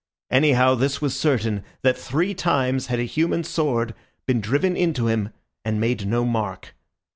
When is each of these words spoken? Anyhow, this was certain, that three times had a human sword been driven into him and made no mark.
Anyhow, 0.31 0.73
this 0.73 0.99
was 0.99 1.15
certain, 1.15 1.63
that 1.83 1.95
three 1.95 2.33
times 2.33 2.87
had 2.87 2.99
a 2.99 3.03
human 3.03 3.43
sword 3.43 3.93
been 4.25 4.41
driven 4.41 4.75
into 4.75 5.05
him 5.05 5.29
and 5.63 5.79
made 5.79 6.07
no 6.07 6.25
mark. 6.25 6.73